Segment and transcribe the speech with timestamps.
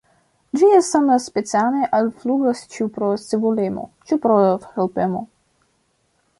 [0.61, 4.41] Ĝiaj samspecianoj alflugas ĉu pro scivolemo, ĉu pro
[4.79, 5.25] helpemo.